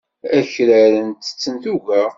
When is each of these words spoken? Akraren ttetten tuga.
Akraren 0.39 1.09
ttetten 1.13 1.55
tuga. 1.63 2.03